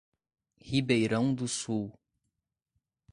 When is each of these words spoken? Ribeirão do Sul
Ribeirão 0.59 1.31
do 1.31 1.47
Sul 1.47 1.93